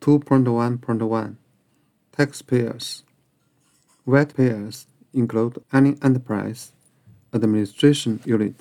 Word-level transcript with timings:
2.1.1 0.00 1.36
Taxpayers. 2.12 3.02
VAT 4.06 4.34
payers 4.36 4.86
include 5.12 5.60
any 5.72 5.96
enterprise, 6.02 6.72
administration 7.34 8.20
unit, 8.24 8.54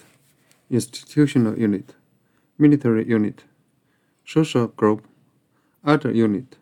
institutional 0.71 1.57
unit, 1.57 1.93
military 2.57 3.07
unit, 3.07 3.43
social 4.25 4.67
group, 4.67 5.07
other 5.85 6.11
unit, 6.11 6.57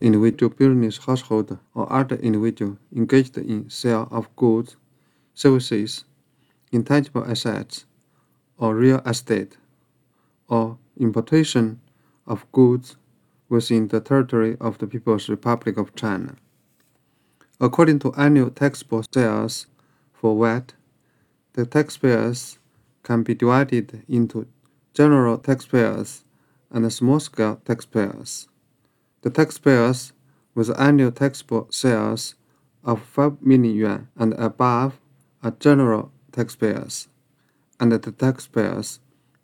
individual 0.00 0.50
business 0.50 0.98
household 0.98 1.58
or 1.74 1.92
other 1.92 2.16
individual 2.16 2.78
engaged 2.94 3.36
in 3.36 3.68
sale 3.68 4.06
of 4.12 4.34
goods, 4.36 4.76
services, 5.34 6.04
intangible 6.70 7.28
assets, 7.28 7.84
or 8.58 8.76
real 8.76 9.00
estate, 9.00 9.56
or 10.48 10.78
importation 10.96 11.80
of 12.28 12.46
goods 12.52 12.96
within 13.48 13.88
the 13.88 14.00
territory 14.00 14.56
of 14.60 14.78
the 14.78 14.86
People's 14.86 15.28
Republic 15.28 15.76
of 15.76 15.94
China. 15.94 16.36
According 17.60 17.98
to 18.00 18.12
annual 18.14 18.50
taxable 18.50 19.04
sales 19.12 19.66
for 20.12 20.38
VAT, 20.38 20.74
the 21.54 21.66
taxpayers 21.66 22.58
can 23.02 23.22
be 23.22 23.34
divided 23.34 24.02
into 24.08 24.46
general 24.94 25.38
taxpayers 25.38 26.24
and 26.70 26.92
small-scale 26.92 27.60
taxpayers. 27.64 28.48
The 29.22 29.30
taxpayers 29.30 30.12
with 30.54 30.78
annual 30.78 31.10
taxable 31.10 31.68
sales 31.70 32.34
of 32.84 33.02
5 33.02 33.42
million 33.42 33.74
yuan 33.74 34.08
and 34.16 34.34
above 34.34 35.00
are 35.42 35.52
general 35.52 36.12
taxpayers, 36.32 37.08
and 37.80 37.92
the 37.92 37.98
taxpayers 37.98 39.00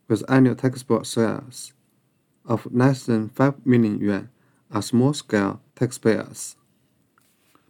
with 0.08 0.22
annual 0.28 0.54
taxable 0.54 1.04
sales 1.04 1.72
of 2.44 2.66
less 2.70 3.04
than 3.04 3.28
5 3.28 3.66
million 3.66 3.98
yuan 3.98 4.28
are 4.70 4.82
small-scale 4.82 5.60
taxpayers. 5.74 6.56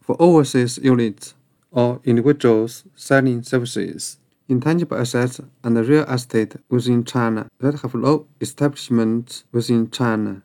For 0.00 0.16
overseas 0.18 0.78
units 0.78 1.34
or 1.70 2.00
individuals 2.04 2.84
selling 2.94 3.42
services, 3.42 4.18
intangible 4.48 4.98
assets 4.98 5.40
and 5.62 5.88
real 5.88 6.04
estate 6.04 6.56
within 6.68 7.04
China 7.04 7.48
that 7.60 7.80
have 7.80 7.94
no 7.94 8.26
establishment 8.40 9.44
within 9.52 9.90
China, 9.90 10.42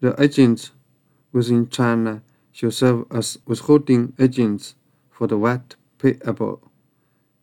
the 0.00 0.20
agents 0.20 0.72
within 1.32 1.68
China 1.68 2.22
should 2.52 2.74
serve 2.74 3.04
as 3.10 3.38
withholding 3.46 4.12
agents 4.18 4.74
for 5.10 5.26
the 5.26 5.36
VAT 5.36 5.76
payable. 5.98 6.70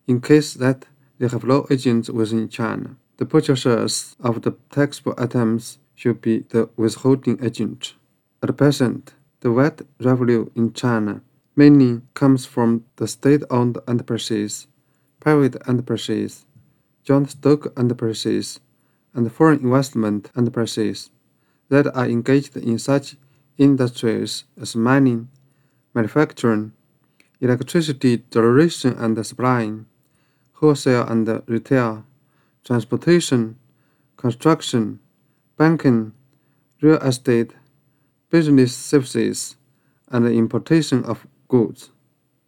In 0.08 0.22
case 0.22 0.54
that 0.56 0.86
they 1.20 1.28
have 1.28 1.44
no 1.44 1.66
agents 1.70 2.10
within 2.10 2.50
China, 2.50 2.98
the 3.18 3.26
purchasers 3.26 4.16
of 4.20 4.42
the 4.42 4.56
taxable 4.70 5.14
items 5.18 5.80
should 5.98 6.22
be 6.22 6.46
the 6.50 6.70
withholding 6.78 7.44
agent. 7.44 7.96
At 8.44 8.56
present, 8.56 9.16
the 9.42 9.52
VAT 9.52 9.82
revenue 10.00 10.50
in 10.56 10.72
China 10.74 11.22
mainly 11.56 12.02
comes 12.14 12.46
from 12.46 12.86
the 12.98 13.08
state-owned 13.08 13.80
enterprises, 13.88 14.68
private 15.20 15.58
enterprises, 15.68 16.46
joint 17.04 17.32
stock 17.32 17.74
enterprises, 17.76 18.60
and 19.16 19.32
foreign 19.32 19.62
investment 19.62 20.30
enterprises 20.38 21.10
that 21.70 21.88
are 21.96 22.06
engaged 22.06 22.56
in 22.56 22.78
such 22.78 23.16
industries 23.58 24.44
as 24.62 24.76
mining, 24.76 25.30
manufacturing, 25.96 26.74
electricity 27.42 28.24
generation 28.30 28.94
and 29.00 29.26
supplying, 29.26 29.88
wholesale 30.54 31.08
and 31.08 31.28
retail, 31.48 32.06
transportation, 32.64 33.58
construction, 34.16 35.00
banking, 35.58 36.14
real 36.82 36.98
estate, 36.98 37.54
business 38.30 38.76
services, 38.76 39.58
and 40.10 40.26
the 40.26 40.32
importation 40.32 41.04
of 41.06 41.28
goods. 41.50 41.92